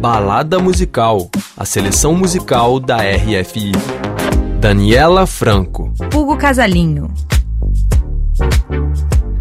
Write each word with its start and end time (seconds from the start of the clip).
Balada 0.00 0.58
Musical, 0.58 1.30
a 1.56 1.64
seleção 1.64 2.14
musical 2.14 2.78
da 2.78 2.98
RFI. 2.98 3.72
Daniela 4.60 5.26
Franco. 5.26 5.92
Hugo 6.14 6.36
Casalinho. 6.36 7.10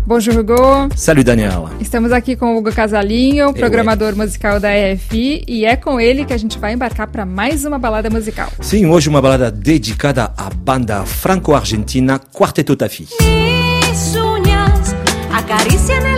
Bonjour, 0.07 0.37
Hugo. 0.37 0.55
Salut, 0.95 1.25
Daniela. 1.25 1.71
Estamos 1.79 2.11
aqui 2.11 2.35
com 2.35 2.55
o 2.55 2.57
Hugo 2.57 2.71
Casalinho, 2.71 3.53
programador 3.53 4.15
musical 4.15 4.59
da 4.59 4.69
RFI, 4.69 5.43
e 5.47 5.65
é 5.65 5.75
com 5.75 5.99
ele 5.99 6.23
que 6.23 6.33
a 6.33 6.37
gente 6.37 6.57
vai 6.57 6.73
embarcar 6.73 7.07
para 7.07 7.25
mais 7.25 7.65
uma 7.65 7.77
balada 7.77 8.09
musical. 8.09 8.49
Sim, 8.61 8.85
hoje 8.85 9.09
uma 9.09 9.21
balada 9.21 9.51
dedicada 9.51 10.31
à 10.37 10.49
banda 10.49 11.03
franco-argentina 11.05 12.19
Quarteto 12.33 12.75
Tafi. 12.75 13.07
Mis 13.21 14.15
uñas 14.15 14.95
acarician 15.33 16.14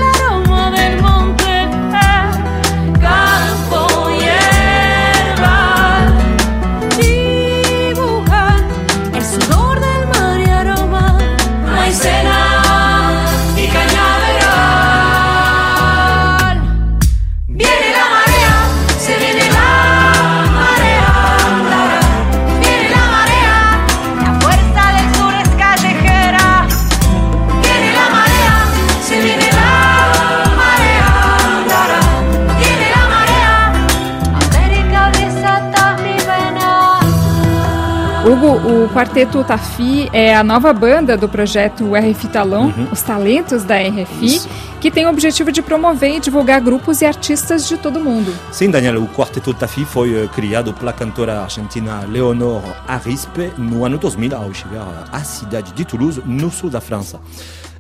o 38.56 38.90
Quarteto 38.90 39.44
Tafi 39.44 40.10
é 40.14 40.36
a 40.36 40.44
nova 40.44 40.72
banda 40.72 41.18
do 41.18 41.28
projeto 41.28 41.94
RFI 41.94 42.28
Talon, 42.30 42.72
os 42.92 43.02
talentos 43.02 43.64
da 43.64 43.76
RFI, 43.78 44.26
Isso. 44.26 44.50
que 44.80 44.90
tem 44.90 45.06
o 45.06 45.10
objetivo 45.10 45.52
de 45.52 45.62
promover 45.62 46.16
e 46.16 46.20
divulgar 46.20 46.62
grupos 46.62 47.02
e 47.02 47.06
artistas 47.06 47.68
de 47.68 47.78
todo 47.78 47.98
o 47.98 48.04
mundo. 48.04 48.34
Sim, 48.52 48.70
Daniela, 48.70 49.00
o 49.00 49.08
Quarteto 49.08 49.54
Tafi 49.54 49.84
foi 49.86 50.24
eh, 50.24 50.30
criado 50.34 50.74
pela 50.74 50.94
cantora 50.94 51.42
argentina 51.42 52.06
Leonor 52.08 52.62
Arispe 52.88 53.52
no 53.58 53.84
ano 53.84 53.98
2000 53.98 54.36
ao 54.36 54.54
chegar 54.54 55.10
à 55.12 55.20
cidade 55.24 55.74
de 55.74 55.84
Toulouse, 55.84 56.22
no 56.26 56.50
sul 56.50 56.70
da 56.70 56.80
França. 56.80 57.20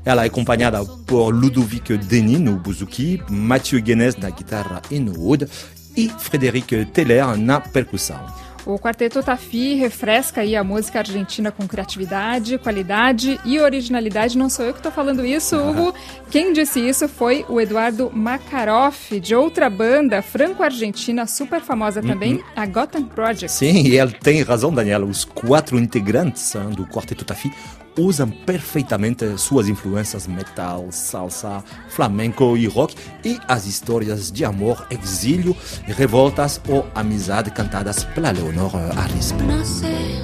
Ela 0.03 0.23
é 0.23 0.27
acompanhada 0.27 0.83
por 1.05 1.29
Ludovic 1.29 1.97
Denis 1.97 2.39
no 2.39 2.53
buzuki, 2.53 3.21
Mathieu 3.29 3.81
Guinness 3.81 4.15
na 4.17 4.29
guitarra 4.29 4.81
e 4.89 4.99
no 4.99 5.19
oud 5.19 5.47
e 5.95 6.09
Frédéric 6.17 6.85
Teller 6.85 7.37
na 7.37 7.59
percussão. 7.59 8.46
O 8.67 8.77
Quarteto 8.77 9.23
Tafi 9.23 9.75
refresca 9.75 10.41
aí 10.41 10.53
a 10.53 10.61
música 10.61 10.99
argentina 10.99 11.53
com 11.53 11.65
criatividade, 11.65 12.57
qualidade 12.57 13.39
e 13.45 13.61
originalidade. 13.61 14.37
Não 14.37 14.49
sou 14.49 14.65
eu 14.65 14.73
que 14.73 14.79
estou 14.79 14.91
falando 14.91 15.25
isso, 15.25 15.55
Hugo. 15.55 15.93
Quem 16.29 16.51
disse 16.51 16.81
isso 16.81 17.07
foi 17.07 17.45
o 17.47 17.61
Eduardo 17.61 18.11
Makaroff, 18.13 19.21
de 19.21 19.33
outra 19.33 19.69
banda 19.69 20.21
franco-argentina 20.21 21.25
super 21.25 21.61
famosa 21.61 22.01
também, 22.01 22.43
a 22.57 22.65
Gotham 22.65 23.05
Project. 23.05 23.49
Sim, 23.49 23.87
e 23.87 23.97
ele 23.97 24.11
tem 24.11 24.43
razão, 24.43 24.73
Daniela. 24.73 25.05
Os 25.05 25.23
quatro 25.23 25.79
integrantes 25.79 26.53
do 26.75 26.85
Quarteto 26.85 27.23
Tafi 27.23 27.49
usam 27.97 28.29
perfeitamente 28.29 29.37
suas 29.37 29.67
influências 29.67 30.27
metal, 30.27 30.87
salsa, 30.91 31.63
flamenco 31.89 32.55
e 32.55 32.67
rock 32.67 32.95
e 33.23 33.39
as 33.47 33.65
histórias 33.65 34.31
de 34.31 34.45
amor, 34.45 34.85
exílio, 34.89 35.55
revoltas 35.85 36.61
ou 36.67 36.85
amizade 36.93 37.51
cantadas 37.51 38.03
pela 38.03 38.31
Leonor 38.31 38.71
Arispe. 38.97 39.43
nace 39.43 40.21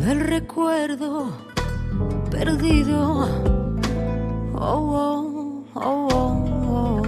del 0.00 0.20
recuerdo 0.20 1.32
perdido. 2.30 3.56
Oh, 4.54 4.84
oh, 4.94 5.64
oh, 5.74 6.08
oh, 6.12 6.42
oh. 6.68 7.02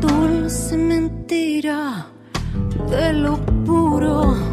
Dulce 0.00 0.76
mentira 0.76 2.06
de 2.90 3.12
lo 3.12 3.38
puro. 3.64 4.47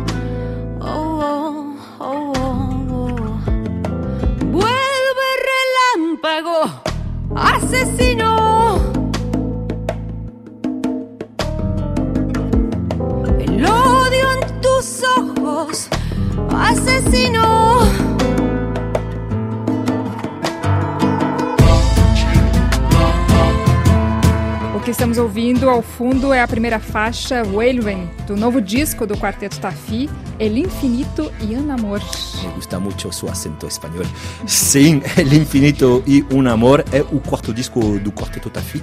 necesito. 7.76 8.05
Que 24.86 24.92
estamos 24.92 25.18
ouvindo 25.18 25.68
ao 25.68 25.82
fundo 25.82 26.32
é 26.32 26.40
a 26.44 26.48
primeira 26.48 26.80
faixa, 26.80 27.42
Whalwen, 27.42 28.08
do 28.28 28.38
novo 28.38 28.62
disco 28.62 29.08
do 29.08 29.18
Quarteto 29.18 29.60
Tafi, 29.60 30.08
El 30.38 30.60
Infinito 30.60 31.32
y 31.42 31.56
un 31.56 31.72
Amor. 31.72 32.02
Me 32.44 32.52
gusta 32.52 32.78
mucho 32.78 33.12
su 33.12 33.28
acento 33.28 33.68
espanhol. 33.68 34.06
Sim, 34.46 35.02
El 35.18 35.34
Infinito 35.34 36.04
e 36.06 36.24
Un 36.32 36.48
Amor 36.48 36.86
é 36.92 37.02
o 37.02 37.20
quarto 37.20 37.52
disco 37.52 37.98
do 37.98 38.12
Quarteto 38.12 38.52
Tafi 38.52 38.80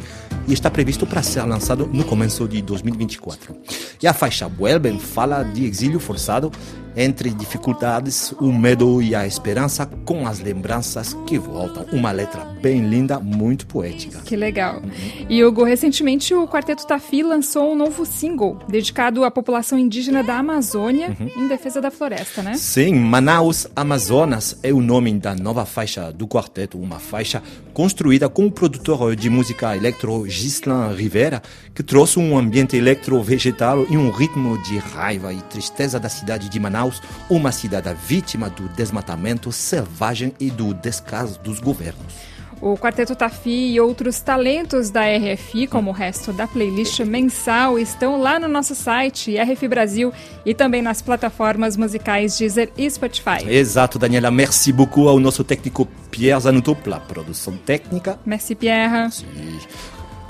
e 0.47 0.53
está 0.53 0.71
previsto 0.71 1.07
para 1.07 1.23
ser 1.23 1.43
lançado 1.43 1.89
no 1.93 2.05
começo 2.05 2.47
de 2.49 2.63
2024. 2.63 3.57
E 4.03 4.07
a 4.07 4.13
faixa 4.13 4.49
Vuelven 4.49 4.99
fala 4.99 5.43
de 5.43 5.65
exílio 5.65 6.01
forçado 6.01 6.51
entre 6.97 7.31
dificuldades, 7.31 8.33
o 8.33 8.53
medo 8.53 9.03
e 9.03 9.15
a 9.15 9.27
esperança 9.27 9.87
com 10.05 10.27
as 10.27 10.41
lembranças 10.41 11.17
que 11.27 11.39
voltam. 11.39 11.87
Uma 11.93 12.11
letra 12.11 12.45
bem 12.61 12.87
linda, 12.87 13.19
muito 13.19 13.67
poética. 13.67 14.21
Que 14.21 14.37
legal. 14.37 14.83
E 15.29 15.43
Hugo, 15.45 15.65
recentemente 15.65 16.35
o 16.35 16.47
Quarteto 16.47 16.87
Tafi 16.87 17.23
lançou 17.23 17.73
um 17.73 17.77
novo 17.77 18.05
single 18.05 18.59
dedicado 18.69 19.25
à 19.25 19.31
população 19.31 19.79
indígena 19.79 20.23
da 20.23 20.37
Amazônia 20.39 21.17
em 21.37 21.49
defesa 21.49 21.81
da 21.81 21.91
floresta, 21.91 22.43
né? 22.43 22.55
Sim, 22.55 22.95
Manaus 22.95 23.67
Amazonas 23.75 24.59
é 24.63 24.73
o 24.73 24.81
nome 24.81 25.13
da 25.15 25.35
nova 25.35 25.65
faixa 25.65 26.13
do 26.13 26.27
quarteto, 26.27 26.79
uma 26.79 26.99
faixa 26.99 27.43
construída 27.73 28.29
com 28.29 28.47
o 28.47 28.51
produtor 28.51 29.17
de 29.17 29.31
música 29.31 29.77
electro 29.77 30.29
Gislan 30.33 30.95
Rivera, 30.95 31.43
que 31.75 31.83
trouxe 31.83 32.19
um 32.19 32.37
ambiente 32.37 32.77
electro-vegetal 32.77 33.87
e 33.91 33.97
um 33.97 34.11
ritmo 34.11 34.57
de 34.63 34.79
raiva 34.79 35.33
e 35.33 35.43
tristeza 35.43 36.01
da 36.01 36.09
cidade 36.09 36.49
de 36.49 36.59
Manaus, 36.59 37.03
uma 37.29 37.53
cidade 37.53 37.95
vítima 38.07 38.49
do 38.49 38.69
desmatamento 38.71 39.53
selvagem 39.53 40.33
e 40.41 40.51
do 40.51 40.73
descaso 40.73 41.39
dos 41.41 41.61
governos. 41.61 42.33
O 42.63 42.79
Quarteto 42.79 43.17
Tafi 43.17 43.73
e 43.73 43.81
outros 43.81 44.21
talentos 44.21 44.89
da 44.89 45.03
RFI, 45.03 45.67
como 45.67 45.91
o 45.91 45.93
resto 45.93 46.33
da 46.33 46.47
playlist 46.47 47.01
mensal, 47.01 47.77
estão 47.77 48.21
lá 48.21 48.39
no 48.39 48.47
nosso 48.47 48.73
site, 48.73 49.37
RFI 49.37 49.67
Brasil, 49.67 50.13
e 50.47 50.55
também 50.55 50.81
nas 50.81 51.03
plataformas 51.03 51.77
musicais 51.77 52.39
Deezer 52.39 52.71
e 52.79 52.89
Spotify. 52.89 53.45
Exato, 53.49 53.99
Daniela. 53.99 54.31
Merci 54.31 54.73
beaucoup 54.73 55.09
ao 55.09 55.19
nosso 55.19 55.43
técnico 55.43 55.89
Pierre 56.09 56.41
Zanuto 56.41 56.77
pela 56.77 57.01
produção 57.01 57.57
técnica. 57.57 58.17
Merci, 58.25 58.55
Pierre. 58.55 59.11
Sim. 59.11 59.27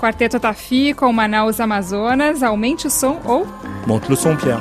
Quarteto 0.03 0.37
Tafi 0.37 0.93
com 0.93 1.13
Manaus 1.13 1.61
Amazonas, 1.61 2.43
aumente 2.43 2.87
o 2.87 2.89
som 2.89 3.21
ou 3.23 3.47
Monte 3.87 4.09
le 4.09 4.17
son, 4.17 4.35
Pierre. 4.35 4.59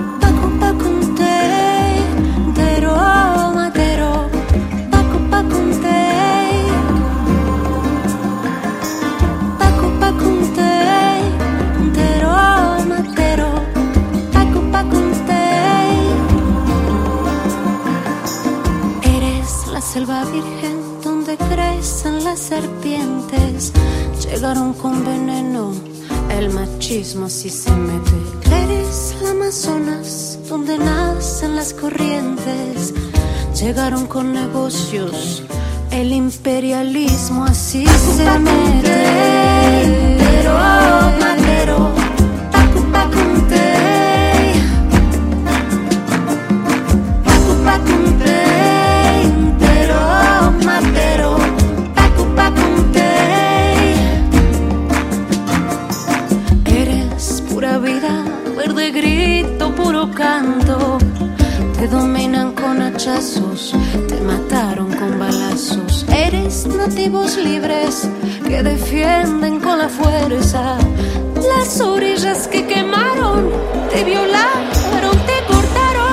Selva 19.93 20.25
virgen 20.25 20.82
las 22.11 22.39
serpientes. 22.41 23.73
Llegaron 24.25 24.73
con 24.73 25.05
veneno, 25.05 25.73
el 26.37 26.51
machismo 26.51 27.27
así 27.27 27.49
se 27.49 27.71
mete. 27.71 28.13
Eres 28.51 29.15
el 29.21 29.29
Amazonas 29.29 30.39
donde 30.49 30.79
nacen 30.79 31.57
las 31.57 31.73
corrientes. 31.73 32.95
Llegaron 33.61 34.07
con 34.07 34.33
negocios, 34.33 35.43
el 35.91 36.13
imperialismo 36.13 37.45
así 37.45 37.87
se 37.87 38.39
mete. 38.39 39.05
Pero, 40.19 40.59
verde 58.57 58.91
grito, 58.91 59.75
puro 59.75 60.11
canto. 60.11 60.99
Te 61.79 61.89
dominan 61.89 62.53
con 62.53 62.81
hachazos, 62.81 63.75
te 64.09 64.21
mataron 64.21 64.93
con 64.95 65.19
balazos. 65.19 66.07
Eres 66.09 66.67
nativos 66.67 67.37
libres 67.37 68.09
que 68.47 68.63
defienden 68.63 69.61
con 69.61 69.79
la 69.79 69.89
fuerza 69.89 70.79
las 71.49 71.81
orillas 71.81 72.47
que 72.49 72.67
quemaron, 72.67 73.51
te 73.91 74.05
violaron, 74.05 75.17
te 75.27 75.45
cortaron. 75.49 76.13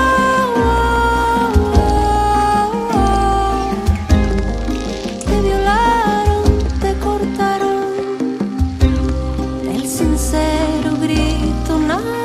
Te 5.26 5.40
violaron, 5.40 6.42
te 6.80 6.94
cortaron. 6.98 7.84
El 9.72 9.86
sincero 9.86 10.96
grito. 11.00 11.49
tonight. 11.70 12.19